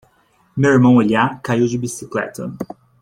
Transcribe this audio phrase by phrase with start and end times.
[0.57, 2.51] Meu irmão Elijah caiu da sua bicicleta.